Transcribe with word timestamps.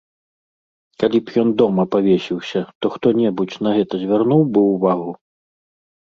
Калі 1.01 1.17
б 1.25 1.41
ён 1.41 1.49
дома 1.61 1.83
павесіўся, 1.95 2.61
то 2.85 2.91
хто-небудзь 2.93 3.57
на 3.67 3.71
гэта 3.77 3.95
звярнуў 4.05 4.41
бы 4.55 4.59
ўвагу? 4.71 5.11